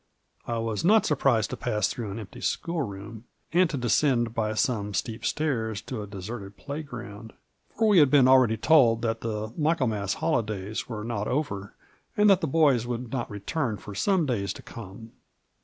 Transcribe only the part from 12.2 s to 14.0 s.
that the boys would not return for